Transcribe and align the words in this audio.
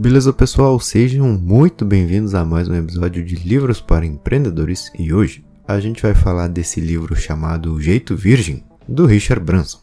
Beleza, 0.00 0.32
pessoal? 0.32 0.80
Sejam 0.80 1.28
muito 1.28 1.84
bem-vindos 1.84 2.34
a 2.34 2.42
mais 2.42 2.66
um 2.70 2.74
episódio 2.74 3.22
de 3.22 3.34
Livros 3.34 3.82
para 3.82 4.06
Empreendedores 4.06 4.90
e 4.98 5.12
hoje 5.12 5.44
a 5.68 5.78
gente 5.78 6.00
vai 6.00 6.14
falar 6.14 6.48
desse 6.48 6.80
livro 6.80 7.14
chamado 7.14 7.74
O 7.74 7.82
Jeito 7.82 8.16
Virgem, 8.16 8.64
do 8.88 9.04
Richard 9.04 9.44
Branson. 9.44 9.80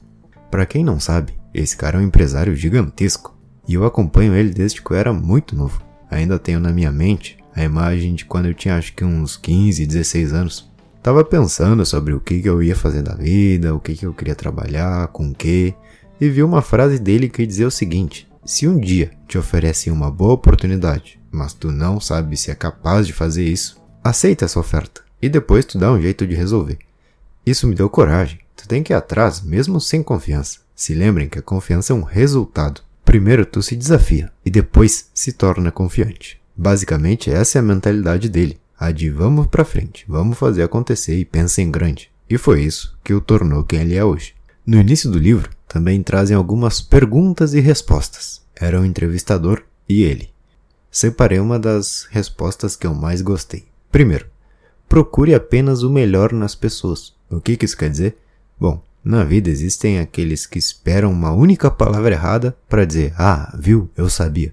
Para 0.49 0.65
quem 0.65 0.83
não 0.83 0.99
sabe, 0.99 1.33
esse 1.53 1.77
cara 1.77 1.99
é 1.99 2.01
um 2.01 2.07
empresário 2.07 2.55
gigantesco 2.55 3.38
e 3.67 3.75
eu 3.75 3.85
acompanho 3.85 4.33
ele 4.33 4.49
desde 4.49 4.81
que 4.81 4.89
eu 4.89 4.97
era 4.97 5.13
muito 5.13 5.55
novo. 5.55 5.83
Ainda 6.10 6.40
tenho 6.40 6.60
na 6.60 6.74
minha 6.74 6.92
mente 6.92 7.38
a 7.56 7.63
imagem 7.63 8.15
de 8.15 8.26
quando 8.26 8.47
eu 8.47 8.56
tinha 8.56 8.76
acho 8.76 8.96
que 8.96 9.06
uns 9.06 9.38
15, 9.38 9.86
16 9.86 10.34
anos. 10.34 10.72
Tava 11.04 11.24
pensando 11.24 11.86
sobre 11.86 12.15
o 12.15 12.20
que, 12.20 12.42
que 12.42 12.49
eu 12.49 12.63
ia 12.63 12.76
fazer 12.76 13.04
da 13.04 13.13
vida, 13.13 13.76
o 13.76 13.79
que, 13.79 13.94
que 13.94 14.08
eu 14.08 14.15
queria 14.15 14.34
trabalhar, 14.34 15.10
com 15.10 15.29
o 15.29 15.36
que, 15.36 15.76
e 16.20 16.27
vi 16.27 16.41
uma 16.41 16.63
frase 16.63 16.98
dele 16.98 17.30
que 17.30 17.45
dizia 17.45 17.68
o 17.68 17.72
seguinte: 17.72 18.27
se 18.48 18.66
um 18.66 18.79
dia 18.79 19.11
te 19.27 19.38
oferecem 19.38 19.91
uma 19.91 20.09
boa 20.09 20.31
oportunidade, 20.31 21.20
mas 21.29 21.53
tu 21.53 21.70
não 21.70 21.99
sabe 21.99 22.38
se 22.38 22.49
é 22.49 22.55
capaz 22.55 23.05
de 23.05 23.11
fazer 23.11 23.43
isso, 23.43 23.77
aceita 24.01 24.45
essa 24.45 24.57
oferta 24.57 25.01
e 25.21 25.27
depois 25.27 25.65
tu 25.65 25.77
dá 25.77 25.91
um 25.91 26.01
jeito 26.01 26.25
de 26.25 26.33
resolver. 26.33 26.79
Isso 27.45 27.67
me 27.67 27.75
deu 27.75 27.89
coragem. 27.89 28.39
Tu 28.55 28.65
tem 28.65 28.81
que 28.81 28.93
ir 28.93 28.95
atrás, 28.95 29.41
mesmo 29.41 29.81
sem 29.81 30.02
confiança. 30.02 30.59
Se 30.73 30.93
lembrem 30.93 31.27
que 31.27 31.38
a 31.38 31.41
confiança 31.41 31.91
é 31.91 31.95
um 31.95 32.03
resultado. 32.03 32.81
Primeiro 33.03 33.45
tu 33.45 33.61
se 33.61 33.75
desafia 33.75 34.31
e 34.45 34.49
depois 34.49 35.09
se 35.13 35.33
torna 35.33 35.69
confiante. 35.69 36.39
Basicamente 36.55 37.29
essa 37.29 37.57
é 37.57 37.59
a 37.59 37.63
mentalidade 37.63 38.29
dele, 38.29 38.57
a 38.79 38.91
de 38.91 39.09
vamos 39.09 39.47
pra 39.47 39.66
frente, 39.66 40.05
vamos 40.07 40.38
fazer 40.38 40.63
acontecer 40.63 41.17
e 41.17 41.25
pensa 41.25 41.61
em 41.61 41.69
grande. 41.69 42.09
E 42.29 42.38
foi 42.38 42.61
isso 42.61 42.97
que 43.03 43.13
o 43.13 43.19
tornou 43.19 43.66
quem 43.66 43.81
ele 43.81 43.95
é 43.95 44.05
hoje. 44.05 44.33
No 44.66 44.79
início 44.79 45.11
do 45.11 45.19
livro, 45.19 45.49
também 45.67 46.02
trazem 46.02 46.35
algumas 46.35 46.81
perguntas 46.81 47.53
e 47.53 47.59
respostas. 47.59 48.41
Era 48.55 48.80
o 48.80 48.85
entrevistador 48.85 49.63
e 49.88 50.03
ele. 50.03 50.30
Separei 50.89 51.39
uma 51.39 51.59
das 51.59 52.08
respostas 52.09 52.75
que 52.75 52.88
eu 52.88 52.94
mais 52.94 53.21
gostei. 53.21 53.66
Primeiro, 53.91 54.25
procure 54.88 55.33
apenas 55.36 55.83
o 55.83 55.89
melhor 55.89 56.31
nas 56.31 56.56
pessoas. 56.56 57.14
O 57.30 57.41
que, 57.41 57.58
isso 57.61 57.78
quer 57.78 57.89
dizer? 57.89 58.17
Bom, 58.59 58.81
na 59.03 59.23
vida 59.23 59.50
existem 59.50 60.00
aqueles 60.00 60.45
que 60.45 60.58
esperam 60.58 61.11
uma 61.11 61.31
única 61.31 61.69
palavra 61.69 62.13
errada 62.13 62.58
para 62.67 62.86
dizer: 62.86 63.13
Ah, 63.17 63.53
viu, 63.58 63.89
eu 63.95 64.09
sabia. 64.09 64.52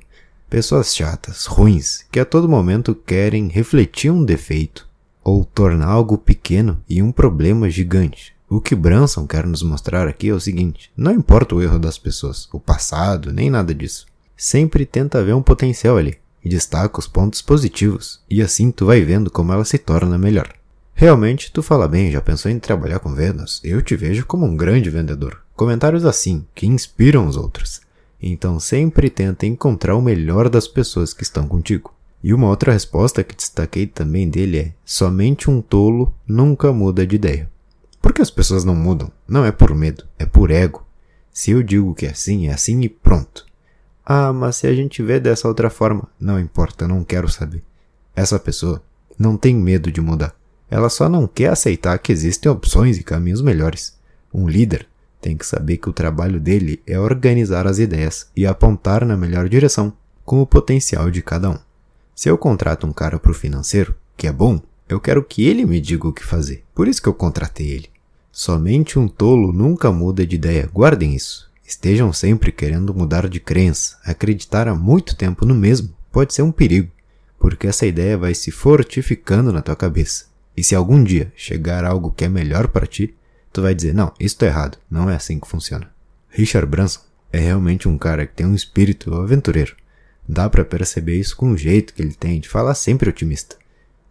Pessoas 0.50 0.94
chatas, 0.94 1.46
ruins, 1.46 2.04
que 2.12 2.20
a 2.20 2.24
todo 2.24 2.48
momento 2.48 2.94
querem 2.94 3.48
refletir 3.48 4.10
um 4.10 4.24
defeito 4.24 4.86
ou 5.22 5.44
tornar 5.44 5.88
algo 5.88 6.18
pequeno 6.18 6.82
em 6.88 7.02
um 7.02 7.10
problema 7.10 7.70
gigante. 7.70 8.33
O 8.48 8.60
que 8.60 8.74
Branson 8.74 9.26
quer 9.26 9.46
nos 9.46 9.62
mostrar 9.62 10.06
aqui 10.06 10.28
é 10.28 10.34
o 10.34 10.40
seguinte: 10.40 10.90
não 10.96 11.12
importa 11.12 11.54
o 11.54 11.62
erro 11.62 11.78
das 11.78 11.98
pessoas, 11.98 12.48
o 12.52 12.60
passado, 12.60 13.32
nem 13.32 13.50
nada 13.50 13.74
disso. 13.74 14.06
Sempre 14.36 14.84
tenta 14.84 15.24
ver 15.24 15.34
um 15.34 15.42
potencial 15.42 15.96
ali 15.96 16.18
e 16.44 16.48
destaca 16.48 16.98
os 16.98 17.06
pontos 17.06 17.40
positivos, 17.40 18.20
e 18.28 18.42
assim 18.42 18.70
tu 18.70 18.86
vai 18.86 19.00
vendo 19.00 19.30
como 19.30 19.52
ela 19.52 19.64
se 19.64 19.78
torna 19.78 20.18
melhor. 20.18 20.52
Realmente, 20.94 21.50
tu 21.50 21.62
fala 21.62 21.88
bem, 21.88 22.12
já 22.12 22.20
pensou 22.20 22.50
em 22.50 22.58
trabalhar 22.58 23.00
com 23.00 23.14
vendas? 23.14 23.60
Eu 23.64 23.82
te 23.82 23.96
vejo 23.96 24.26
como 24.26 24.44
um 24.46 24.56
grande 24.56 24.90
vendedor. 24.90 25.42
Comentários 25.56 26.04
assim, 26.04 26.44
que 26.54 26.66
inspiram 26.66 27.26
os 27.26 27.36
outros. 27.36 27.80
Então 28.22 28.60
sempre 28.60 29.10
tenta 29.10 29.46
encontrar 29.46 29.96
o 29.96 30.02
melhor 30.02 30.48
das 30.48 30.68
pessoas 30.68 31.12
que 31.12 31.22
estão 31.22 31.48
contigo. 31.48 31.92
E 32.22 32.32
uma 32.32 32.48
outra 32.48 32.72
resposta 32.72 33.24
que 33.24 33.34
destaquei 33.34 33.86
também 33.86 34.28
dele 34.28 34.58
é: 34.58 34.72
somente 34.84 35.50
um 35.50 35.60
tolo 35.60 36.14
nunca 36.26 36.72
muda 36.72 37.06
de 37.06 37.16
ideia. 37.16 37.50
Porque 38.04 38.20
as 38.20 38.30
pessoas 38.30 38.66
não 38.66 38.74
mudam? 38.74 39.10
Não 39.26 39.46
é 39.46 39.50
por 39.50 39.74
medo, 39.74 40.04
é 40.18 40.26
por 40.26 40.50
ego. 40.50 40.86
Se 41.32 41.52
eu 41.52 41.62
digo 41.62 41.94
que 41.94 42.04
é 42.04 42.10
assim, 42.10 42.48
é 42.48 42.52
assim 42.52 42.82
e 42.82 42.88
pronto. 42.90 43.46
Ah, 44.04 44.30
mas 44.30 44.56
se 44.56 44.66
a 44.66 44.74
gente 44.74 45.02
vê 45.02 45.18
dessa 45.18 45.48
outra 45.48 45.70
forma, 45.70 46.06
não 46.20 46.38
importa, 46.38 46.86
não 46.86 47.02
quero 47.02 47.30
saber. 47.30 47.64
Essa 48.14 48.38
pessoa 48.38 48.82
não 49.18 49.38
tem 49.38 49.56
medo 49.56 49.90
de 49.90 50.02
mudar. 50.02 50.36
Ela 50.70 50.90
só 50.90 51.08
não 51.08 51.26
quer 51.26 51.48
aceitar 51.48 51.98
que 51.98 52.12
existem 52.12 52.52
opções 52.52 52.98
e 52.98 53.02
caminhos 53.02 53.40
melhores. 53.40 53.98
Um 54.34 54.46
líder 54.46 54.86
tem 55.18 55.34
que 55.34 55.46
saber 55.46 55.78
que 55.78 55.88
o 55.88 55.94
trabalho 55.94 56.38
dele 56.38 56.82
é 56.86 57.00
organizar 57.00 57.66
as 57.66 57.78
ideias 57.78 58.30
e 58.36 58.46
apontar 58.46 59.06
na 59.06 59.16
melhor 59.16 59.48
direção, 59.48 59.94
com 60.26 60.42
o 60.42 60.46
potencial 60.46 61.10
de 61.10 61.22
cada 61.22 61.48
um. 61.48 61.58
Se 62.14 62.28
eu 62.28 62.36
contrato 62.36 62.86
um 62.86 62.92
cara 62.92 63.18
para 63.18 63.30
o 63.30 63.34
financeiro, 63.34 63.94
que 64.14 64.26
é 64.26 64.32
bom, 64.32 64.60
eu 64.86 65.00
quero 65.00 65.24
que 65.24 65.46
ele 65.46 65.64
me 65.64 65.80
diga 65.80 66.06
o 66.06 66.12
que 66.12 66.22
fazer. 66.22 66.64
Por 66.74 66.86
isso 66.86 67.00
que 67.00 67.08
eu 67.08 67.14
contratei 67.14 67.70
ele. 67.70 67.93
Somente 68.36 68.98
um 68.98 69.06
tolo 69.06 69.52
nunca 69.52 69.92
muda 69.92 70.26
de 70.26 70.34
ideia, 70.34 70.68
guardem 70.74 71.14
isso. 71.14 71.48
Estejam 71.64 72.12
sempre 72.12 72.50
querendo 72.50 72.92
mudar 72.92 73.28
de 73.28 73.38
crença, 73.38 73.96
acreditar 74.04 74.66
há 74.66 74.74
muito 74.74 75.14
tempo 75.14 75.46
no 75.46 75.54
mesmo 75.54 75.94
pode 76.10 76.34
ser 76.34 76.42
um 76.42 76.50
perigo, 76.50 76.90
porque 77.38 77.68
essa 77.68 77.86
ideia 77.86 78.18
vai 78.18 78.34
se 78.34 78.50
fortificando 78.50 79.52
na 79.52 79.62
tua 79.62 79.76
cabeça. 79.76 80.24
E 80.56 80.64
se 80.64 80.74
algum 80.74 81.04
dia 81.04 81.32
chegar 81.36 81.84
algo 81.84 82.10
que 82.10 82.24
é 82.24 82.28
melhor 82.28 82.66
para 82.66 82.88
ti, 82.88 83.14
tu 83.52 83.62
vai 83.62 83.72
dizer: 83.72 83.94
"Não, 83.94 84.12
isso 84.18 84.36
tá 84.36 84.46
errado, 84.46 84.78
não 84.90 85.08
é 85.08 85.14
assim 85.14 85.38
que 85.38 85.46
funciona". 85.46 85.88
Richard 86.28 86.68
Branson 86.68 87.02
é 87.32 87.38
realmente 87.38 87.88
um 87.88 87.96
cara 87.96 88.26
que 88.26 88.34
tem 88.34 88.46
um 88.46 88.54
espírito 88.56 89.14
aventureiro. 89.14 89.76
Dá 90.28 90.50
para 90.50 90.64
perceber 90.64 91.20
isso 91.20 91.36
com 91.36 91.52
o 91.52 91.56
jeito 91.56 91.94
que 91.94 92.02
ele 92.02 92.14
tem 92.14 92.40
de 92.40 92.48
falar 92.48 92.74
sempre 92.74 93.08
otimista. 93.08 93.54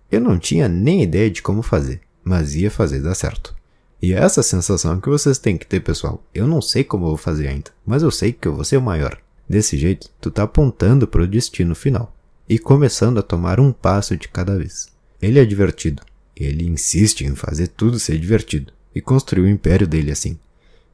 Eu 0.09 0.21
não 0.21 0.39
tinha 0.39 0.69
nem 0.69 1.03
ideia 1.03 1.29
de 1.29 1.41
como 1.41 1.61
fazer, 1.61 1.99
mas 2.23 2.55
ia 2.55 2.71
fazer 2.71 3.01
dar 3.01 3.15
certo. 3.15 3.53
E 4.03 4.11
é 4.11 4.17
essa 4.17 4.43
sensação 4.43 4.99
que 4.99 5.07
vocês 5.07 5.37
têm 5.37 5.57
que 5.57 5.65
ter, 5.65 5.79
pessoal. 5.79 6.21
Eu 6.35 6.45
não 6.45 6.61
sei 6.61 6.83
como 6.83 7.05
eu 7.05 7.11
vou 7.11 7.17
fazer 7.17 7.47
ainda, 7.47 7.71
mas 7.85 8.03
eu 8.03 8.11
sei 8.11 8.33
que 8.33 8.45
eu 8.45 8.53
vou 8.53 8.65
ser 8.65 8.75
o 8.75 8.81
maior. 8.81 9.17
Desse 9.47 9.77
jeito, 9.77 10.09
tu 10.19 10.29
tá 10.29 10.43
apontando 10.43 11.07
para 11.07 11.23
o 11.23 11.27
destino 11.27 11.73
final 11.73 12.13
e 12.49 12.59
começando 12.59 13.17
a 13.19 13.23
tomar 13.23 13.61
um 13.61 13.71
passo 13.71 14.17
de 14.17 14.27
cada 14.27 14.57
vez. 14.57 14.89
Ele 15.21 15.39
é 15.39 15.45
divertido. 15.45 16.03
Ele 16.35 16.67
insiste 16.67 17.21
em 17.21 17.33
fazer 17.33 17.67
tudo 17.67 17.97
ser 17.97 18.19
divertido 18.19 18.73
e 18.93 18.99
construiu 18.99 19.45
o 19.45 19.49
império 19.49 19.87
dele 19.87 20.11
assim. 20.11 20.37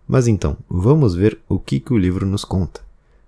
Mas 0.07 0.27
então, 0.27 0.55
vamos 0.69 1.15
ver 1.15 1.39
o 1.49 1.57
que, 1.57 1.79
que 1.79 1.91
o 1.91 1.97
livro 1.97 2.27
nos 2.27 2.45
conta. 2.45 2.81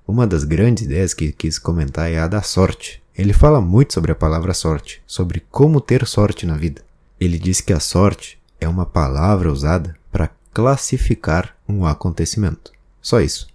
Uma 0.08 0.28
das 0.28 0.44
grandes 0.44 0.84
ideias 0.84 1.16
que 1.16 1.32
quis 1.32 1.58
comentar 1.58 2.12
é 2.12 2.20
a 2.20 2.28
da 2.28 2.44
sorte. 2.44 3.02
Ele 3.18 3.34
fala 3.34 3.60
muito 3.60 3.96
sobre 3.96 4.12
a 4.12 4.16
palavra 4.16 4.54
sorte, 4.54 5.02
sobre 5.08 5.42
como 5.50 5.82
ter 5.82 6.06
sorte 6.06 6.46
na 6.46 6.56
vida. 6.56 6.84
Ele 7.20 7.40
diz 7.40 7.62
que 7.62 7.74
a 7.74 7.80
sorte 7.80 8.40
é 8.62 8.68
uma 8.68 8.86
palavra 8.86 9.52
usada 9.52 9.96
para 10.12 10.30
classificar 10.54 11.58
um 11.68 11.84
acontecimento. 11.84 12.72
Só 13.02 13.20
isso. 13.20 13.48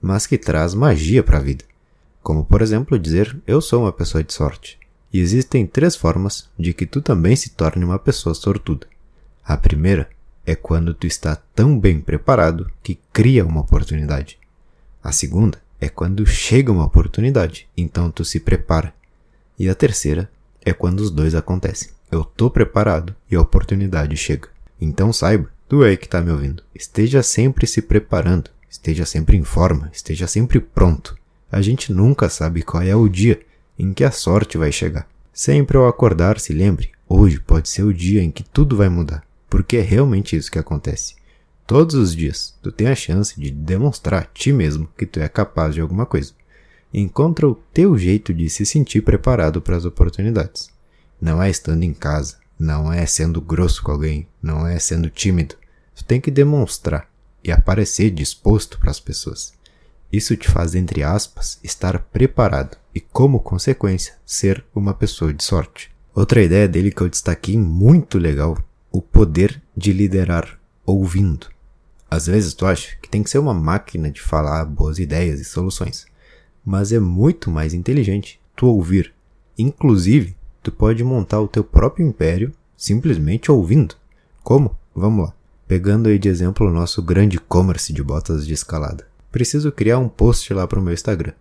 Mas 0.00 0.26
que 0.26 0.38
traz 0.38 0.72
magia 0.72 1.22
para 1.22 1.38
a 1.38 1.42
vida. 1.42 1.64
Como, 2.22 2.44
por 2.44 2.62
exemplo, 2.62 2.98
dizer 2.98 3.36
eu 3.44 3.60
sou 3.60 3.82
uma 3.82 3.92
pessoa 3.92 4.22
de 4.22 4.32
sorte. 4.32 4.78
E 5.12 5.18
existem 5.18 5.66
três 5.66 5.96
formas 5.96 6.48
de 6.56 6.72
que 6.72 6.86
tu 6.86 7.02
também 7.02 7.34
se 7.34 7.50
torne 7.50 7.84
uma 7.84 7.98
pessoa 7.98 8.34
sortuda. 8.34 8.86
A 9.44 9.56
primeira 9.56 10.08
é 10.46 10.54
quando 10.54 10.94
tu 10.94 11.06
está 11.06 11.36
tão 11.54 11.78
bem 11.78 12.00
preparado 12.00 12.70
que 12.82 12.98
cria 13.12 13.44
uma 13.44 13.60
oportunidade. 13.60 14.38
A 15.02 15.10
segunda 15.10 15.60
é 15.80 15.88
quando 15.88 16.24
chega 16.24 16.70
uma 16.70 16.86
oportunidade, 16.86 17.68
então 17.76 18.10
tu 18.10 18.24
se 18.24 18.38
prepara. 18.38 18.94
E 19.58 19.68
a 19.68 19.74
terceira 19.74 20.30
é 20.64 20.72
quando 20.72 21.00
os 21.00 21.10
dois 21.10 21.34
acontecem. 21.34 21.90
Eu 22.12 22.24
tô 22.24 22.50
preparado 22.50 23.16
e 23.30 23.34
a 23.34 23.40
oportunidade 23.40 24.18
chega. 24.18 24.50
Então 24.78 25.14
saiba, 25.14 25.48
tu 25.66 25.82
é 25.82 25.96
que 25.96 26.06
tá 26.06 26.20
me 26.20 26.30
ouvindo. 26.30 26.62
Esteja 26.74 27.22
sempre 27.22 27.66
se 27.66 27.80
preparando, 27.80 28.50
esteja 28.68 29.06
sempre 29.06 29.38
em 29.38 29.44
forma, 29.44 29.88
esteja 29.90 30.26
sempre 30.26 30.60
pronto. 30.60 31.16
A 31.50 31.62
gente 31.62 31.90
nunca 31.90 32.28
sabe 32.28 32.60
qual 32.60 32.82
é 32.82 32.94
o 32.94 33.08
dia 33.08 33.40
em 33.78 33.94
que 33.94 34.04
a 34.04 34.10
sorte 34.10 34.58
vai 34.58 34.70
chegar. 34.70 35.08
Sempre 35.32 35.78
ao 35.78 35.88
acordar, 35.88 36.38
se 36.38 36.52
lembre, 36.52 36.90
hoje 37.08 37.40
pode 37.40 37.70
ser 37.70 37.82
o 37.82 37.94
dia 37.94 38.22
em 38.22 38.30
que 38.30 38.42
tudo 38.42 38.76
vai 38.76 38.90
mudar, 38.90 39.26
porque 39.48 39.78
é 39.78 39.80
realmente 39.80 40.36
isso 40.36 40.52
que 40.52 40.58
acontece. 40.58 41.14
Todos 41.66 41.94
os 41.94 42.14
dias, 42.14 42.54
tu 42.62 42.70
tem 42.70 42.88
a 42.88 42.94
chance 42.94 43.40
de 43.40 43.50
demonstrar 43.50 44.22
a 44.22 44.26
ti 44.26 44.52
mesmo 44.52 44.86
que 44.98 45.06
tu 45.06 45.18
é 45.18 45.30
capaz 45.30 45.74
de 45.74 45.80
alguma 45.80 46.04
coisa. 46.04 46.34
Encontra 46.92 47.48
o 47.48 47.54
teu 47.72 47.96
jeito 47.96 48.34
de 48.34 48.50
se 48.50 48.66
sentir 48.66 49.00
preparado 49.00 49.62
para 49.62 49.78
as 49.78 49.86
oportunidades. 49.86 50.70
Não 51.22 51.40
é 51.40 51.48
estando 51.48 51.84
em 51.84 51.94
casa, 51.94 52.38
não 52.58 52.92
é 52.92 53.06
sendo 53.06 53.40
grosso 53.40 53.80
com 53.84 53.92
alguém, 53.92 54.26
não 54.42 54.66
é 54.66 54.76
sendo 54.80 55.08
tímido. 55.08 55.54
Tu 55.94 56.04
tem 56.04 56.20
que 56.20 56.32
demonstrar 56.32 57.08
e 57.44 57.52
aparecer 57.52 58.10
disposto 58.10 58.76
para 58.76 58.90
as 58.90 58.98
pessoas. 58.98 59.52
Isso 60.12 60.36
te 60.36 60.50
faz, 60.50 60.74
entre 60.74 61.04
aspas, 61.04 61.60
estar 61.62 61.96
preparado 62.00 62.76
e, 62.92 63.00
como 63.00 63.38
consequência, 63.38 64.14
ser 64.26 64.64
uma 64.74 64.92
pessoa 64.92 65.32
de 65.32 65.44
sorte. 65.44 65.92
Outra 66.12 66.42
ideia 66.42 66.66
dele 66.66 66.90
que 66.90 67.00
eu 67.00 67.08
destaquei 67.08 67.56
muito 67.56 68.18
legal, 68.18 68.58
o 68.90 69.00
poder 69.00 69.62
de 69.76 69.92
liderar 69.92 70.58
ouvindo. 70.84 71.46
Às 72.10 72.26
vezes 72.26 72.52
tu 72.52 72.66
acha 72.66 72.96
que 73.00 73.08
tem 73.08 73.22
que 73.22 73.30
ser 73.30 73.38
uma 73.38 73.54
máquina 73.54 74.10
de 74.10 74.20
falar 74.20 74.64
boas 74.64 74.98
ideias 74.98 75.38
e 75.38 75.44
soluções, 75.44 76.04
mas 76.64 76.90
é 76.90 76.98
muito 76.98 77.48
mais 77.48 77.72
inteligente 77.72 78.40
tu 78.56 78.66
ouvir, 78.66 79.14
inclusive 79.56 80.36
tu 80.62 80.70
pode 80.70 81.02
montar 81.02 81.40
o 81.40 81.48
teu 81.48 81.64
próprio 81.64 82.06
império 82.06 82.52
simplesmente 82.76 83.50
ouvindo. 83.50 83.94
Como? 84.42 84.76
Vamos 84.94 85.26
lá. 85.26 85.34
Pegando 85.66 86.08
aí 86.08 86.18
de 86.18 86.28
exemplo 86.28 86.66
o 86.66 86.72
nosso 86.72 87.02
grande 87.02 87.36
e-commerce 87.36 87.92
de 87.92 88.02
botas 88.02 88.46
de 88.46 88.52
escalada. 88.52 89.06
Preciso 89.30 89.72
criar 89.72 89.98
um 89.98 90.08
post 90.08 90.52
lá 90.52 90.66
para 90.66 90.78
o 90.78 90.82
meu 90.82 90.92
Instagram. 90.92 91.32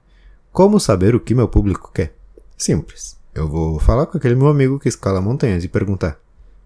Como 0.51 0.79
saber 0.79 1.15
o 1.15 1.19
que 1.19 1.35
meu 1.35 1.47
público 1.47 1.91
quer? 1.93 2.15
Simples. 2.57 3.17
Eu 3.33 3.47
vou 3.47 3.79
falar 3.79 4.05
com 4.05 4.17
aquele 4.17 4.35
meu 4.35 4.47
amigo 4.47 4.79
que 4.79 4.89
escala 4.89 5.21
montanhas 5.21 5.63
e 5.63 5.67
perguntar: 5.67 6.19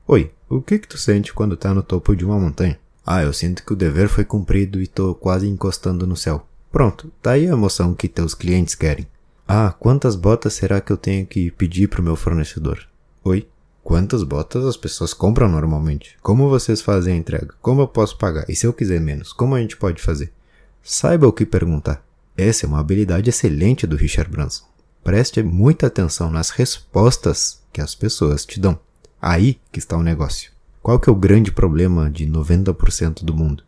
Oi, 0.08 0.32
o 0.50 0.62
que 0.62 0.80
que 0.80 0.88
tu 0.88 0.98
sente 0.98 1.34
quando 1.34 1.58
tá 1.58 1.74
no 1.74 1.82
topo 1.82 2.16
de 2.16 2.26
uma 2.26 2.40
montanha? 2.40 2.80
Ah, 3.06 3.24
eu 3.24 3.32
sinto 3.32 3.64
que 3.64 3.74
o 3.74 3.76
dever 3.76 4.10
foi 4.10 4.26
cumprido 4.26 4.82
e 4.82 4.88
tô 4.88 5.14
quase 5.14 5.48
encostando 5.48 6.08
no 6.08 6.16
céu. 6.16 6.46
Pronto, 6.72 7.12
tá 7.22 7.32
aí 7.32 7.48
a 7.48 7.54
emoção 7.54 7.94
que 7.94 8.08
teus 8.08 8.34
clientes 8.34 8.76
querem. 8.76 9.08
Ah, 9.48 9.72
quantas 9.80 10.16
botas 10.16 10.54
será 10.54 10.82
que 10.82 10.92
eu 10.92 10.98
tenho 10.98 11.24
que 11.24 11.52
pedir 11.52 11.88
pro 11.88 12.02
meu 12.02 12.16
fornecedor? 12.16 12.80
Oi, 13.24 13.48
quantas 13.84 14.24
botas 14.24 14.66
as 14.66 14.76
pessoas 14.76 15.14
compram 15.14 15.48
normalmente? 15.48 16.18
Como 16.24 16.50
vocês 16.50 16.82
fazem 16.82 17.14
a 17.14 17.18
entrega? 17.18 17.54
Como 17.62 17.80
eu 17.80 17.88
posso 17.88 18.18
pagar? 18.18 18.50
E 18.50 18.56
se 18.56 18.66
eu 18.66 18.74
quiser 18.74 19.00
menos, 19.00 19.32
como 19.32 19.54
a 19.54 19.62
gente 19.62 19.78
pode 19.78 20.02
fazer? 20.02 20.34
Saiba 20.82 21.28
o 21.28 21.32
que 21.32 21.46
perguntar. 21.46 22.04
Essa 22.36 22.66
é 22.66 22.68
uma 22.68 22.80
habilidade 22.80 23.30
excelente 23.30 23.86
do 23.86 23.96
Richard 23.96 24.32
Branson. 24.32 24.66
Preste 25.04 25.44
muita 25.44 25.86
atenção 25.86 26.32
nas 26.32 26.50
respostas 26.50 27.62
que 27.72 27.80
as 27.80 27.94
pessoas 27.94 28.48
te 28.48 28.60
dão. 28.60 28.80
Aí 29.22 29.60
que 29.72 29.78
está 29.78 29.96
o 29.96 30.02
negócio. 30.02 30.52
Qual 30.82 31.00
que 31.00 31.08
é 31.08 31.14
o 31.14 31.16
grande 31.16 31.52
problema 31.52 32.10
de 32.10 32.26
90% 32.26 33.24
do 33.24 33.34
mundo? 33.34 33.64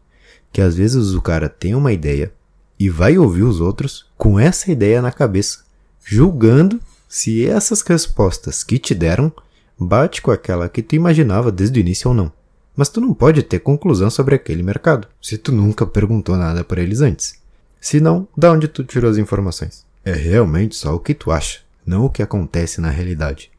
Que 0.51 0.59
às 0.59 0.75
vezes 0.75 1.13
o 1.13 1.21
cara 1.21 1.47
tem 1.47 1.75
uma 1.75 1.93
ideia 1.93 2.33
e 2.79 2.89
vai 2.89 3.17
ouvir 3.17 3.43
os 3.43 3.61
outros 3.61 4.07
com 4.17 4.39
essa 4.39 4.71
ideia 4.71 5.01
na 5.01 5.11
cabeça, 5.11 5.66
julgando 6.09 6.79
se 7.05 7.45
essas 7.45 7.81
respostas 7.81 8.63
que 8.63 8.79
te 8.79 8.95
deram 8.95 9.29
bate 9.77 10.21
com 10.21 10.31
aquela 10.31 10.69
que 10.69 10.81
tu 10.81 10.95
imaginava 10.95 11.51
desde 11.51 11.79
o 11.79 11.81
início 11.81 12.09
ou 12.09 12.15
não. 12.15 12.31
Mas 12.73 12.87
tu 12.87 13.01
não 13.01 13.13
pode 13.13 13.43
ter 13.43 13.59
conclusão 13.59 14.09
sobre 14.09 14.33
aquele 14.33 14.63
mercado, 14.63 15.05
se 15.21 15.37
tu 15.37 15.51
nunca 15.51 15.85
perguntou 15.85 16.37
nada 16.37 16.63
para 16.63 16.81
eles 16.81 17.01
antes. 17.01 17.35
Se 17.81 17.99
não, 17.99 18.25
da 18.37 18.53
onde 18.53 18.69
tu 18.69 18.85
tirou 18.85 19.11
as 19.11 19.17
informações? 19.17 19.85
É 20.05 20.13
realmente 20.13 20.77
só 20.77 20.95
o 20.95 20.99
que 20.99 21.13
tu 21.13 21.29
acha, 21.29 21.59
não 21.85 22.05
o 22.05 22.09
que 22.09 22.23
acontece 22.23 22.79
na 22.79 22.89
realidade. 22.89 23.51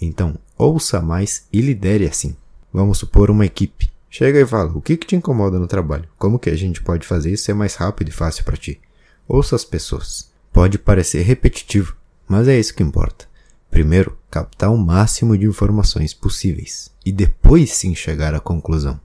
Então, 0.00 0.38
ouça 0.56 1.02
mais 1.02 1.46
e 1.52 1.60
lidere 1.60 2.06
assim. 2.06 2.34
Vamos 2.72 2.98
supor 2.98 3.30
uma 3.30 3.44
equipe. 3.44 3.92
Chega 4.08 4.40
e 4.40 4.46
fala: 4.46 4.72
o 4.72 4.80
que, 4.80 4.96
que 4.96 5.06
te 5.06 5.16
incomoda 5.16 5.58
no 5.58 5.66
trabalho? 5.66 6.08
Como 6.18 6.38
que 6.38 6.48
a 6.48 6.56
gente 6.56 6.82
pode 6.82 7.06
fazer 7.06 7.32
isso 7.32 7.44
ser 7.44 7.54
mais 7.54 7.74
rápido 7.74 8.08
e 8.08 8.12
fácil 8.12 8.44
para 8.44 8.56
ti? 8.56 8.80
Ouça 9.28 9.54
as 9.54 9.64
pessoas. 9.64 10.31
Pode 10.52 10.78
parecer 10.78 11.22
repetitivo, 11.22 11.96
mas 12.28 12.46
é 12.46 12.58
isso 12.58 12.74
que 12.74 12.82
importa. 12.82 13.26
Primeiro, 13.70 14.18
captar 14.30 14.70
o 14.70 14.76
máximo 14.76 15.36
de 15.36 15.46
informações 15.46 16.12
possíveis 16.12 16.90
e 17.06 17.10
depois 17.10 17.72
sim 17.72 17.94
chegar 17.94 18.34
à 18.34 18.40
conclusão. 18.40 19.00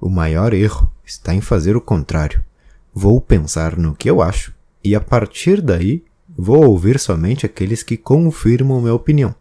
O 0.00 0.08
maior 0.08 0.54
erro 0.54 0.90
está 1.04 1.34
em 1.34 1.40
fazer 1.40 1.76
o 1.76 1.80
contrário. 1.80 2.42
Vou 2.94 3.20
pensar 3.20 3.76
no 3.76 3.94
que 3.94 4.08
eu 4.08 4.22
acho 4.22 4.54
e 4.82 4.94
a 4.94 5.00
partir 5.00 5.60
daí 5.60 6.02
vou 6.36 6.64
ouvir 6.66 6.98
somente 6.98 7.44
aqueles 7.44 7.82
que 7.82 7.96
confirmam 7.96 8.80
minha 8.80 8.94
opinião. 8.94 9.34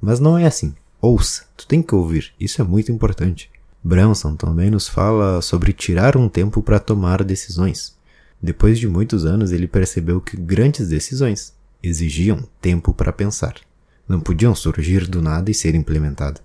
Mas 0.00 0.18
não 0.18 0.36
é 0.38 0.46
assim. 0.46 0.74
Ouça, 1.00 1.44
tu 1.54 1.66
tem 1.66 1.82
que 1.82 1.94
ouvir, 1.94 2.32
isso 2.40 2.62
é 2.62 2.64
muito 2.64 2.90
importante. 2.90 3.50
Branson 3.82 4.34
também 4.34 4.70
nos 4.70 4.88
fala 4.88 5.42
sobre 5.42 5.74
tirar 5.74 6.16
um 6.16 6.26
tempo 6.26 6.62
para 6.62 6.80
tomar 6.80 7.22
decisões. 7.22 7.93
Depois 8.44 8.78
de 8.78 8.86
muitos 8.86 9.24
anos, 9.24 9.52
ele 9.52 9.66
percebeu 9.66 10.20
que 10.20 10.36
grandes 10.36 10.88
decisões 10.88 11.54
exigiam 11.82 12.46
tempo 12.60 12.92
para 12.92 13.10
pensar. 13.10 13.54
Não 14.06 14.20
podiam 14.20 14.54
surgir 14.54 15.06
do 15.06 15.22
nada 15.22 15.50
e 15.50 15.54
ser 15.54 15.74
implementadas. 15.74 16.42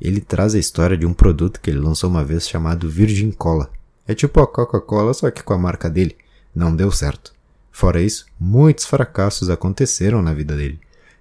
Ele 0.00 0.20
traz 0.20 0.54
a 0.54 0.60
história 0.60 0.96
de 0.96 1.04
um 1.04 1.12
produto 1.12 1.60
que 1.60 1.70
ele 1.70 1.80
lançou 1.80 2.08
uma 2.08 2.24
vez 2.24 2.48
chamado 2.48 2.88
Virgin 2.88 3.32
Cola. 3.32 3.68
É 4.06 4.14
tipo 4.14 4.40
a 4.40 4.46
Coca-Cola, 4.46 5.12
só 5.12 5.28
que 5.28 5.42
com 5.42 5.52
a 5.52 5.58
marca 5.58 5.90
dele. 5.90 6.16
Não 6.54 6.74
deu 6.76 6.92
certo. 6.92 7.34
Fora 7.72 8.00
isso, 8.00 8.26
muitos 8.38 8.84
fracassos 8.84 9.50
aconteceram 9.50 10.22
na 10.22 10.32
vida 10.32 10.56
dele. 10.56 10.78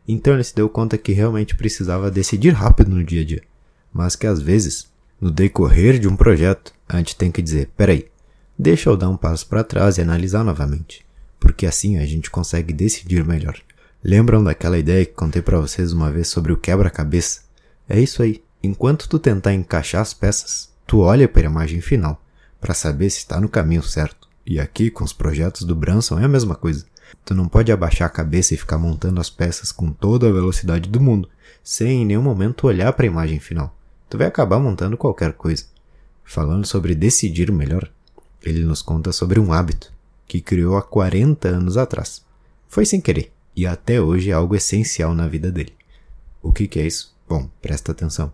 Então 0.07 0.35
ele 0.35 0.43
se 0.43 0.53
deu 0.53 0.69
conta 0.69 0.95
que 0.95 1.11
realmente 1.11 1.55
precisava 1.55 2.11
decidir 2.11 2.51
rápido 2.51 2.91
no 2.91 3.03
dia 3.03 3.21
a 3.21 3.25
dia. 3.25 3.41
Mas 3.91 4.15
que 4.15 4.27
às 4.27 4.39
vezes, 4.39 4.87
no 5.19 5.31
decorrer 5.31 5.97
de 5.97 6.07
um 6.07 6.15
projeto, 6.15 6.71
a 6.87 6.97
gente 6.97 7.15
tem 7.15 7.31
que 7.31 7.41
dizer: 7.41 7.71
peraí, 7.75 8.12
deixa 8.57 8.89
eu 8.89 8.97
dar 8.97 9.09
um 9.09 9.17
passo 9.17 9.47
para 9.47 9.63
trás 9.63 9.97
e 9.97 10.01
analisar 10.01 10.43
novamente. 10.43 11.05
Porque 11.39 11.65
assim 11.65 11.97
a 11.97 12.05
gente 12.05 12.29
consegue 12.29 12.73
decidir 12.73 13.25
melhor. 13.25 13.57
Lembram 14.03 14.43
daquela 14.43 14.77
ideia 14.77 15.05
que 15.05 15.13
contei 15.13 15.41
para 15.41 15.59
vocês 15.59 15.93
uma 15.93 16.11
vez 16.11 16.27
sobre 16.27 16.51
o 16.51 16.57
quebra-cabeça? 16.57 17.41
É 17.87 17.99
isso 17.99 18.21
aí. 18.21 18.43
Enquanto 18.61 19.07
tu 19.07 19.19
tentar 19.19 19.53
encaixar 19.53 20.01
as 20.01 20.13
peças, 20.13 20.69
tu 20.87 20.99
olha 20.99 21.27
para 21.27 21.41
a 21.41 21.45
imagem 21.45 21.81
final 21.81 22.21
para 22.59 22.73
saber 22.73 23.09
se 23.09 23.19
está 23.19 23.41
no 23.41 23.49
caminho 23.49 23.83
certo. 23.83 24.29
E 24.45 24.59
aqui, 24.59 24.89
com 24.89 25.03
os 25.03 25.11
projetos 25.11 25.63
do 25.63 25.75
Branson, 25.75 26.19
é 26.19 26.23
a 26.23 26.29
mesma 26.29 26.55
coisa. 26.55 26.85
Tu 27.25 27.33
não 27.35 27.47
pode 27.47 27.71
abaixar 27.71 28.07
a 28.07 28.11
cabeça 28.11 28.53
e 28.53 28.57
ficar 28.57 28.77
montando 28.77 29.19
as 29.19 29.29
peças 29.29 29.71
com 29.71 29.91
toda 29.91 30.27
a 30.27 30.31
velocidade 30.31 30.89
do 30.89 31.01
mundo, 31.01 31.29
sem 31.61 32.01
em 32.01 32.05
nenhum 32.05 32.21
momento 32.21 32.67
olhar 32.67 32.93
para 32.93 33.05
a 33.05 33.07
imagem 33.07 33.39
final. 33.39 33.77
Tu 34.09 34.17
vai 34.17 34.27
acabar 34.27 34.59
montando 34.59 34.97
qualquer 34.97 35.33
coisa. 35.33 35.65
Falando 36.23 36.65
sobre 36.65 36.95
decidir 36.95 37.51
melhor, 37.51 37.91
ele 38.49 38.65
nos 38.65 38.81
conta 38.81 39.11
sobre 39.11 39.39
um 39.39 39.53
hábito 39.53 39.91
que 40.27 40.41
criou 40.41 40.77
há 40.77 40.81
40 40.81 41.47
anos 41.47 41.77
atrás. 41.77 42.23
Foi 42.67 42.85
sem 42.85 42.99
querer, 42.99 43.31
e 43.55 43.67
até 43.67 44.01
hoje 44.01 44.29
é 44.31 44.33
algo 44.33 44.55
essencial 44.55 45.13
na 45.13 45.27
vida 45.27 45.51
dele. 45.51 45.73
O 46.41 46.51
que, 46.51 46.67
que 46.67 46.79
é 46.79 46.87
isso? 46.87 47.15
Bom, 47.27 47.49
presta 47.61 47.91
atenção. 47.91 48.31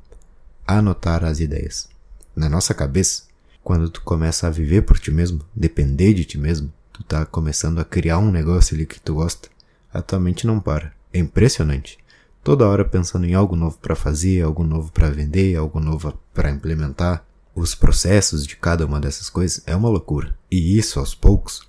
Anotar 0.66 1.24
as 1.24 1.40
ideias. 1.40 1.90
Na 2.36 2.50
nossa 2.50 2.74
cabeça, 2.74 3.24
quando 3.64 3.90
tu 3.90 4.02
começa 4.02 4.48
a 4.48 4.50
viver 4.50 4.84
por 4.84 4.98
ti 4.98 5.12
mesmo, 5.12 5.42
depender 5.56 6.14
de 6.14 6.26
ti 6.26 6.38
mesmo, 6.38 6.72
tu 6.94 7.04
tá 7.04 7.26
começando 7.26 7.80
a 7.80 7.86
criar 7.86 8.18
um 8.18 8.32
negócio 8.32 8.76
ali 8.76 8.86
que 8.86 9.00
tu 9.00 9.16
gosta, 9.16 9.50
a 9.94 10.02
tua 10.02 10.20
mente 10.20 10.48
não 10.48 10.60
para. 10.60 10.94
É 11.14 11.20
impressionante. 11.20 11.98
Toda 12.44 12.68
hora 12.68 12.86
pensando 12.86 13.26
em 13.26 13.34
algo 13.34 13.56
novo 13.56 13.78
para 13.78 13.96
fazer, 13.96 14.42
algo 14.42 14.64
novo 14.64 14.92
para 14.92 15.10
vender, 15.10 15.56
algo 15.56 15.80
novo 15.80 16.18
para 16.34 16.50
implementar. 16.50 17.26
Os 17.60 17.76
processos 17.76 18.48
de 18.48 18.56
cada 18.56 18.86
uma 18.86 19.02
dessas 19.02 19.30
coisas 19.30 19.62
é 19.66 19.76
uma 19.76 19.90
loucura. 19.90 20.34
E 20.50 20.78
isso, 20.78 20.98
aos 20.98 21.14
poucos, 21.14 21.68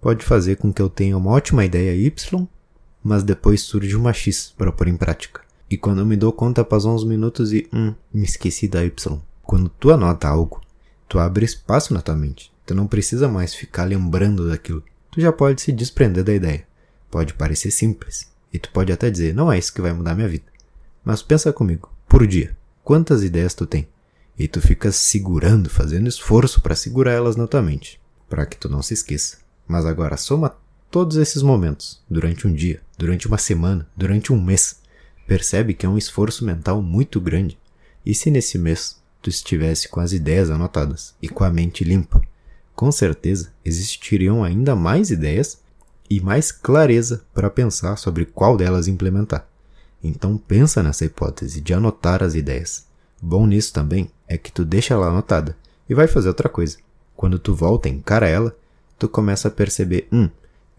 pode 0.00 0.24
fazer 0.24 0.56
com 0.56 0.72
que 0.72 0.80
eu 0.80 0.88
tenha 0.88 1.18
uma 1.18 1.32
ótima 1.32 1.64
ideia 1.64 1.96
Y, 1.96 2.46
mas 3.02 3.24
depois 3.24 3.62
surge 3.62 3.96
uma 3.96 4.12
X 4.12 4.54
para 4.56 4.70
pôr 4.70 4.86
em 4.86 4.96
prática. 4.96 5.40
E 5.68 5.76
quando 5.76 5.98
eu 5.98 6.06
me 6.06 6.16
dou 6.16 6.32
conta, 6.32 6.64
passam 6.64 6.94
uns 6.94 7.04
minutos 7.04 7.52
e, 7.52 7.68
hum, 7.72 7.92
me 8.14 8.22
esqueci 8.22 8.68
da 8.68 8.84
Y. 8.84 9.20
Quando 9.42 9.68
tu 9.68 9.90
anota 9.90 10.28
algo, 10.28 10.62
Tu 11.08 11.18
abre 11.18 11.44
espaço 11.44 11.92
na 11.92 12.00
tua 12.00 12.16
mente. 12.16 12.50
Tu 12.64 12.74
não 12.74 12.86
precisa 12.86 13.28
mais 13.28 13.54
ficar 13.54 13.84
lembrando 13.84 14.48
daquilo. 14.48 14.82
Tu 15.10 15.20
já 15.20 15.30
pode 15.30 15.60
se 15.60 15.70
desprender 15.70 16.24
da 16.24 16.32
ideia. 16.32 16.66
Pode 17.10 17.34
parecer 17.34 17.70
simples. 17.70 18.32
E 18.50 18.58
tu 18.58 18.70
pode 18.70 18.90
até 18.90 19.10
dizer, 19.10 19.34
não 19.34 19.52
é 19.52 19.58
isso 19.58 19.74
que 19.74 19.82
vai 19.82 19.92
mudar 19.92 20.14
minha 20.14 20.26
vida. 20.26 20.46
Mas 21.04 21.22
pensa 21.22 21.52
comigo, 21.52 21.92
por 22.08 22.26
dia, 22.26 22.56
quantas 22.82 23.22
ideias 23.22 23.52
tu 23.52 23.66
tem? 23.66 23.86
E 24.38 24.48
tu 24.48 24.60
fica 24.60 24.90
segurando, 24.90 25.68
fazendo 25.68 26.08
esforço 26.08 26.60
para 26.60 26.74
segurar 26.74 27.12
elas 27.12 27.36
na 27.36 27.46
tua 27.46 27.62
mente, 27.62 28.00
para 28.28 28.46
que 28.46 28.56
tu 28.56 28.68
não 28.68 28.82
se 28.82 28.94
esqueça. 28.94 29.38
Mas 29.68 29.84
agora 29.84 30.16
soma 30.16 30.56
todos 30.90 31.16
esses 31.16 31.42
momentos, 31.42 32.02
durante 32.08 32.46
um 32.46 32.52
dia, 32.52 32.80
durante 32.98 33.26
uma 33.26 33.38
semana, 33.38 33.88
durante 33.96 34.32
um 34.32 34.42
mês. 34.42 34.80
Percebe 35.26 35.74
que 35.74 35.86
é 35.86 35.88
um 35.88 35.98
esforço 35.98 36.44
mental 36.44 36.82
muito 36.82 37.20
grande. 37.20 37.58
E 38.04 38.14
se 38.14 38.30
nesse 38.30 38.58
mês 38.58 39.00
tu 39.22 39.30
estivesse 39.30 39.88
com 39.88 40.00
as 40.00 40.12
ideias 40.12 40.50
anotadas 40.50 41.14
e 41.22 41.28
com 41.28 41.44
a 41.44 41.50
mente 41.50 41.84
limpa. 41.84 42.20
Com 42.74 42.90
certeza 42.90 43.52
existiriam 43.64 44.42
ainda 44.42 44.74
mais 44.74 45.10
ideias 45.10 45.58
e 46.10 46.20
mais 46.20 46.50
clareza 46.50 47.24
para 47.32 47.48
pensar 47.48 47.96
sobre 47.96 48.26
qual 48.26 48.56
delas 48.56 48.88
implementar. 48.88 49.46
Então 50.02 50.36
pensa 50.36 50.82
nessa 50.82 51.04
hipótese 51.04 51.60
de 51.60 51.72
anotar 51.72 52.22
as 52.22 52.34
ideias. 52.34 52.84
Bom 53.20 53.46
nisso 53.46 53.72
também 53.72 54.10
é 54.32 54.38
que 54.38 54.50
tu 54.50 54.64
deixa 54.64 54.94
ela 54.94 55.08
anotada 55.08 55.56
e 55.88 55.94
vai 55.94 56.06
fazer 56.06 56.28
outra 56.28 56.48
coisa. 56.48 56.78
Quando 57.14 57.38
tu 57.38 57.54
volta 57.54 57.88
e 57.88 57.92
encara 57.92 58.26
ela, 58.26 58.56
tu 58.98 59.08
começa 59.08 59.48
a 59.48 59.50
perceber, 59.50 60.08
hum, 60.10 60.28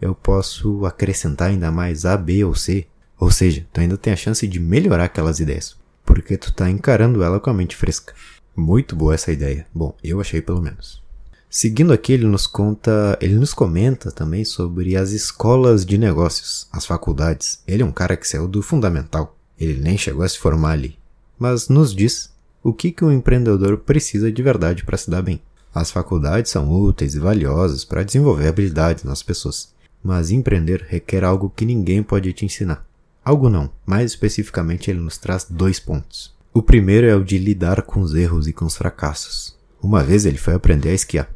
eu 0.00 0.14
posso 0.14 0.84
acrescentar 0.84 1.50
ainda 1.50 1.70
mais 1.70 2.04
A, 2.04 2.16
B 2.16 2.44
ou 2.44 2.54
C. 2.54 2.86
Ou 3.18 3.30
seja, 3.30 3.66
tu 3.72 3.80
ainda 3.80 3.96
tem 3.96 4.12
a 4.12 4.16
chance 4.16 4.46
de 4.46 4.58
melhorar 4.58 5.04
aquelas 5.04 5.38
ideias, 5.38 5.76
porque 6.04 6.36
tu 6.36 6.50
está 6.50 6.68
encarando 6.68 7.22
ela 7.22 7.38
com 7.38 7.48
a 7.48 7.54
mente 7.54 7.76
fresca. 7.76 8.12
Muito 8.56 8.96
boa 8.96 9.14
essa 9.14 9.32
ideia. 9.32 9.66
Bom, 9.72 9.94
eu 10.02 10.20
achei 10.20 10.42
pelo 10.42 10.60
menos. 10.60 11.02
Seguindo 11.48 11.92
aqui, 11.92 12.12
ele 12.12 12.26
nos 12.26 12.48
conta, 12.48 13.16
ele 13.20 13.36
nos 13.36 13.54
comenta 13.54 14.10
também 14.10 14.44
sobre 14.44 14.96
as 14.96 15.12
escolas 15.12 15.86
de 15.86 15.96
negócios, 15.96 16.66
as 16.72 16.84
faculdades. 16.84 17.62
Ele 17.66 17.84
é 17.84 17.86
um 17.86 17.92
cara 17.92 18.16
que 18.16 18.26
saiu 18.26 18.48
do 18.48 18.60
fundamental. 18.60 19.36
Ele 19.58 19.80
nem 19.80 19.96
chegou 19.96 20.24
a 20.24 20.28
se 20.28 20.38
formar 20.38 20.72
ali. 20.72 20.98
Mas 21.38 21.68
nos 21.68 21.94
diz 21.94 22.33
o 22.64 22.72
que, 22.72 22.90
que 22.90 23.04
um 23.04 23.12
empreendedor 23.12 23.76
precisa 23.76 24.32
de 24.32 24.42
verdade 24.42 24.84
para 24.84 24.96
se 24.96 25.10
dar 25.10 25.20
bem. 25.20 25.38
As 25.74 25.90
faculdades 25.90 26.50
são 26.50 26.72
úteis 26.72 27.14
e 27.14 27.20
valiosas 27.20 27.84
para 27.84 28.02
desenvolver 28.02 28.48
habilidades 28.48 29.04
nas 29.04 29.22
pessoas. 29.22 29.74
Mas 30.02 30.30
empreender 30.30 30.86
requer 30.88 31.24
algo 31.24 31.52
que 31.54 31.66
ninguém 31.66 32.02
pode 32.02 32.32
te 32.32 32.46
ensinar. 32.46 32.86
Algo 33.22 33.50
não, 33.50 33.70
mais 33.84 34.12
especificamente 34.12 34.90
ele 34.90 35.00
nos 35.00 35.18
traz 35.18 35.46
dois 35.48 35.78
pontos. 35.78 36.34
O 36.54 36.62
primeiro 36.62 37.06
é 37.06 37.14
o 37.14 37.22
de 37.22 37.36
lidar 37.36 37.82
com 37.82 38.00
os 38.00 38.14
erros 38.14 38.48
e 38.48 38.52
com 38.52 38.64
os 38.64 38.76
fracassos. 38.76 39.54
Uma 39.82 40.02
vez 40.02 40.24
ele 40.24 40.38
foi 40.38 40.54
aprender 40.54 40.88
a 40.88 40.94
esquiar. 40.94 41.28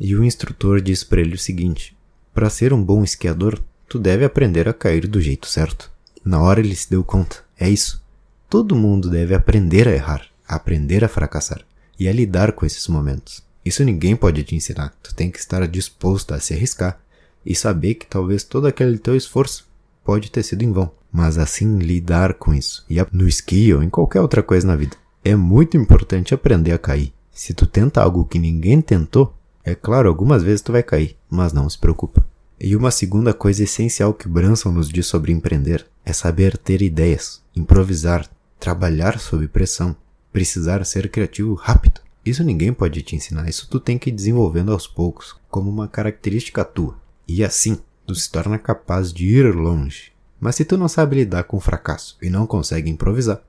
E 0.00 0.16
o 0.16 0.24
instrutor 0.24 0.80
disse 0.80 1.06
para 1.06 1.20
ele 1.20 1.36
o 1.36 1.38
seguinte: 1.38 1.96
Para 2.34 2.50
ser 2.50 2.72
um 2.72 2.82
bom 2.82 3.04
esquiador, 3.04 3.60
tu 3.88 4.00
deve 4.00 4.24
aprender 4.24 4.68
a 4.68 4.72
cair 4.72 5.06
do 5.06 5.20
jeito 5.20 5.46
certo. 5.46 5.92
Na 6.24 6.40
hora 6.40 6.58
ele 6.58 6.74
se 6.74 6.90
deu 6.90 7.04
conta. 7.04 7.44
É 7.56 7.68
isso. 7.68 8.02
Todo 8.48 8.74
mundo 8.74 9.08
deve 9.08 9.34
aprender 9.34 9.86
a 9.86 9.92
errar, 9.92 10.31
aprender 10.56 11.04
a 11.04 11.08
fracassar 11.08 11.62
e 11.98 12.08
a 12.08 12.12
lidar 12.12 12.52
com 12.52 12.66
esses 12.66 12.88
momentos. 12.88 13.42
Isso 13.64 13.84
ninguém 13.84 14.16
pode 14.16 14.42
te 14.42 14.56
ensinar. 14.56 14.92
Tu 15.02 15.14
tem 15.14 15.30
que 15.30 15.38
estar 15.38 15.66
disposto 15.68 16.34
a 16.34 16.40
se 16.40 16.52
arriscar 16.52 16.98
e 17.44 17.54
saber 17.54 17.94
que 17.94 18.06
talvez 18.06 18.42
todo 18.42 18.66
aquele 18.66 18.98
teu 18.98 19.16
esforço 19.16 19.68
pode 20.04 20.30
ter 20.30 20.42
sido 20.42 20.62
em 20.62 20.72
vão. 20.72 20.90
Mas 21.12 21.38
assim 21.38 21.78
lidar 21.78 22.34
com 22.34 22.54
isso. 22.54 22.84
E 22.88 22.96
no 23.12 23.28
esqui 23.28 23.72
ou 23.72 23.82
em 23.82 23.90
qualquer 23.90 24.20
outra 24.20 24.42
coisa 24.42 24.66
na 24.66 24.76
vida. 24.76 24.96
É 25.24 25.36
muito 25.36 25.76
importante 25.76 26.34
aprender 26.34 26.72
a 26.72 26.78
cair. 26.78 27.12
Se 27.30 27.54
tu 27.54 27.66
tenta 27.66 28.02
algo 28.02 28.24
que 28.24 28.38
ninguém 28.38 28.80
tentou, 28.80 29.34
é 29.64 29.74
claro, 29.74 30.08
algumas 30.08 30.42
vezes 30.42 30.60
tu 30.60 30.72
vai 30.72 30.82
cair, 30.82 31.16
mas 31.30 31.52
não 31.52 31.68
se 31.68 31.78
preocupa. 31.78 32.24
E 32.60 32.74
uma 32.74 32.90
segunda 32.90 33.32
coisa 33.32 33.62
essencial 33.62 34.12
que 34.12 34.28
Branson 34.28 34.70
nos 34.70 34.88
diz 34.88 35.06
sobre 35.06 35.32
empreender 35.32 35.86
é 36.04 36.12
saber 36.12 36.56
ter 36.56 36.82
ideias, 36.82 37.42
improvisar, 37.54 38.28
trabalhar 38.58 39.18
sob 39.18 39.46
pressão, 39.48 39.96
precisar 40.32 40.84
ser 40.84 41.10
criativo 41.10 41.54
rápido. 41.54 42.00
Isso 42.24 42.42
ninguém 42.44 42.72
pode 42.72 43.02
te 43.02 43.16
ensinar, 43.16 43.48
isso 43.48 43.68
tu 43.68 43.80
tem 43.80 43.98
que 43.98 44.10
ir 44.10 44.12
desenvolvendo 44.12 44.72
aos 44.72 44.86
poucos, 44.86 45.36
como 45.50 45.68
uma 45.68 45.88
característica 45.88 46.64
tua. 46.64 46.96
E 47.26 47.44
assim, 47.44 47.78
tu 48.06 48.14
se 48.14 48.30
torna 48.30 48.58
capaz 48.58 49.12
de 49.12 49.26
ir 49.26 49.54
longe. 49.54 50.12
Mas 50.40 50.56
se 50.56 50.64
tu 50.64 50.76
não 50.76 50.88
sabe 50.88 51.16
lidar 51.16 51.44
com 51.44 51.56
o 51.56 51.60
fracasso 51.60 52.16
e 52.20 52.30
não 52.30 52.46
consegue 52.46 52.90
improvisar, 52.90 53.42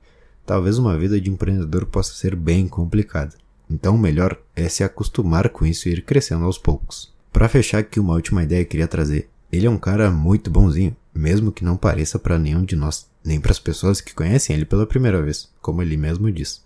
talvez 0.44 0.78
uma 0.78 0.96
vida 0.98 1.20
de 1.20 1.30
empreendedor 1.30 1.86
possa 1.86 2.14
ser 2.14 2.36
bem 2.36 2.68
complicada. 2.68 3.34
Então 3.68 3.94
o 3.94 3.98
melhor 3.98 4.38
é 4.54 4.68
se 4.68 4.84
acostumar 4.84 5.48
com 5.48 5.64
isso 5.64 5.88
e 5.88 5.92
ir 5.92 6.02
crescendo 6.02 6.44
aos 6.44 6.58
poucos. 6.58 7.12
Para 7.32 7.48
fechar 7.48 7.78
aqui 7.78 7.98
uma 7.98 8.14
última 8.14 8.42
ideia 8.42 8.64
que 8.64 8.70
queria 8.70 8.86
trazer. 8.86 9.28
Ele 9.50 9.66
é 9.66 9.70
um 9.70 9.78
cara 9.78 10.10
muito 10.10 10.50
bonzinho, 10.50 10.96
mesmo 11.14 11.52
que 11.52 11.64
não 11.64 11.76
pareça 11.76 12.18
para 12.18 12.38
nenhum 12.38 12.64
de 12.64 12.76
nós, 12.76 13.08
nem 13.24 13.40
para 13.40 13.52
as 13.52 13.58
pessoas 13.58 14.00
que 14.00 14.14
conhecem 14.14 14.54
ele 14.54 14.64
pela 14.64 14.86
primeira 14.86 15.22
vez, 15.22 15.48
como 15.60 15.82
ele 15.82 15.96
mesmo 15.96 16.30
diz. 16.30 16.62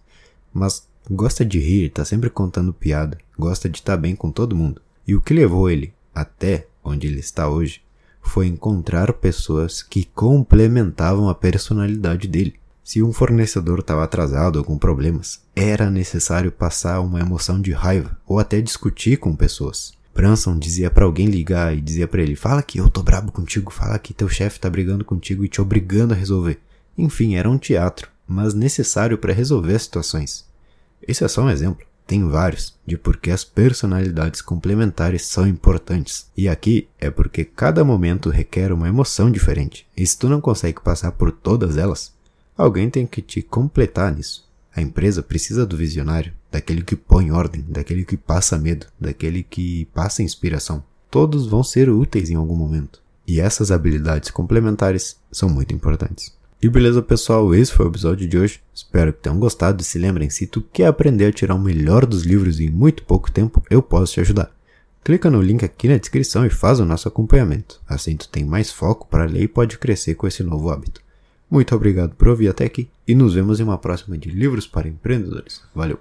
Mas 0.53 0.87
gosta 1.11 1.45
de 1.45 1.59
rir, 1.59 1.91
tá 1.91 2.05
sempre 2.05 2.31
contando 2.31 2.73
piada, 2.73 3.19
gosta 3.39 3.69
de 3.69 3.79
estar 3.79 3.95
tá 3.95 4.01
bem 4.01 4.15
com 4.15 4.31
todo 4.31 4.57
mundo. 4.57 4.81
E 5.07 5.15
o 5.15 5.21
que 5.21 5.33
levou 5.33 5.71
ele 5.71 5.93
até 6.15 6.67
onde 6.85 7.07
ele 7.07 7.21
está 7.21 7.49
hoje 7.49 7.81
foi 8.21 8.47
encontrar 8.47 9.13
pessoas 9.15 9.83
que 9.83 10.05
complementavam 10.15 11.29
a 11.29 11.35
personalidade 11.35 12.29
dele. 12.29 12.55
Se 12.85 13.03
um 13.03 13.13
fornecedor 13.13 13.81
estava 13.81 14.03
atrasado 14.03 14.57
ou 14.57 14.65
com 14.65 14.79
problemas, 14.79 15.43
era 15.55 15.91
necessário 15.91 16.51
passar 16.51 17.01
uma 17.01 17.21
emoção 17.21 17.61
de 17.61 17.73
raiva 17.73 18.17
ou 18.27 18.39
até 18.39 18.61
discutir 18.61 19.19
com 19.19 19.37
pessoas. 19.37 19.93
Branson 20.15 20.59
dizia 20.59 20.91
para 20.91 21.05
alguém 21.05 21.27
ligar 21.27 21.77
e 21.77 21.81
dizia 21.81 22.09
para 22.09 22.23
ele: 22.23 22.35
"Fala 22.35 22.63
que 22.63 22.79
eu 22.79 22.89
tô 22.89 23.03
brabo 23.03 23.31
contigo, 23.31 23.73
fala 23.73 23.99
que 23.99 24.15
teu 24.15 24.29
chefe 24.29 24.59
tá 24.59 24.69
brigando 24.69 25.05
contigo 25.05 25.45
e 25.45 25.49
te 25.49 25.61
obrigando 25.61 26.15
a 26.15 26.17
resolver". 26.17 26.59
Enfim, 26.97 27.37
era 27.37 27.49
um 27.49 27.59
teatro, 27.59 28.11
mas 28.29 28.55
necessário 28.55 29.17
para 29.19 29.33
resolver 29.33 29.79
situações. 29.79 30.45
Esse 31.03 31.25
é 31.25 31.29
só 31.29 31.43
um 31.43 31.51
exemplo. 31.51 31.87
Tem 32.07 32.27
vários 32.29 32.75
de 32.87 32.97
por 32.97 33.17
que 33.17 33.31
as 33.31 33.45
personalidades 33.45 34.41
complementares 34.41 35.27
são 35.27 35.47
importantes. 35.47 36.27
E 36.37 36.49
aqui 36.49 36.89
é 37.01 37.11
porque 37.11 37.45
cada 37.45 37.85
momento 37.85 38.31
requer 38.31 38.73
uma 38.73 38.89
emoção 38.89 39.31
diferente. 39.31 39.87
E 39.97 40.07
se 40.07 40.19
tu 40.19 40.29
não 40.29 40.41
consegue 40.41 40.83
passar 40.83 41.13
por 41.13 41.33
todas 41.33 41.77
elas, 41.77 42.13
Alguém 42.59 42.91
tem 42.91 43.07
que 43.07 43.23
te 43.23 43.41
completar 43.41 44.13
nisso. 44.13 44.45
A 44.75 44.83
empresa 44.83 45.23
precisa 45.23 45.65
do 45.65 45.77
visionário, 45.77 46.33
daquele 46.51 46.83
que 46.83 46.97
põe 46.97 47.31
ordem, 47.31 47.65
daquele 47.69 48.05
que 48.05 48.17
passa 48.17 48.59
medo, 48.59 48.89
daquele 48.99 49.45
que 49.45 49.85
passa 49.95 50.25
inspiração. 50.25 50.83
Todos 51.09 51.47
vão 51.47 51.63
ser 51.63 51.89
úteis 51.89 52.31
em 52.31 52.35
algum 52.35 52.57
momento. 52.57 53.01
E 53.25 53.39
essas 53.39 53.71
habilidades 53.71 54.33
complementares 54.33 55.21
são 55.31 55.49
muito 55.49 55.73
importantes. 55.73 56.37
E 56.61 56.69
beleza, 56.69 57.01
pessoal, 57.01 57.55
esse 57.55 57.73
foi 57.73 57.87
o 57.87 57.89
episódio 57.89 58.27
de 58.27 58.37
hoje. 58.37 58.61
Espero 58.75 59.13
que 59.13 59.21
tenham 59.21 59.39
gostado 59.39 59.81
e 59.81 59.85
se 59.85 59.97
lembrem, 59.97 60.29
se 60.29 60.45
tu 60.45 60.61
quer 60.61 60.87
aprender 60.87 61.27
a 61.27 61.33
tirar 61.33 61.55
o 61.55 61.61
melhor 61.61 62.05
dos 62.05 62.25
livros 62.25 62.59
em 62.59 62.69
muito 62.69 63.05
pouco 63.05 63.31
tempo, 63.31 63.63
eu 63.71 63.81
posso 63.81 64.15
te 64.15 64.21
ajudar. 64.21 64.51
Clica 65.05 65.31
no 65.31 65.41
link 65.41 65.65
aqui 65.65 65.87
na 65.87 65.97
descrição 65.97 66.45
e 66.45 66.51
faz 66.51 66.81
o 66.81 66.85
nosso 66.85 67.07
acompanhamento. 67.07 67.81
Assim 67.87 68.17
tu 68.17 68.29
tem 68.29 68.45
mais 68.45 68.73
foco 68.73 69.07
para 69.07 69.25
ler 69.25 69.43
e 69.43 69.49
pode 69.49 69.79
crescer 69.79 70.17
com 70.17 70.27
esse 70.27 70.43
novo 70.43 70.69
hábito. 70.69 71.01
Muito 71.49 71.75
obrigado 71.77 72.17
por 72.17 72.27
ouvir 72.27 72.49
até 72.49 72.65
aqui 72.65 72.91
e 73.07 73.15
nos 73.15 73.35
vemos 73.35 73.61
em 73.61 73.63
uma 73.63 73.79
próxima 73.79 74.19
de 74.19 74.29
Livros 74.29 74.67
para 74.67 74.89
Empreendedores. 74.89 75.63
Valeu! 75.73 76.01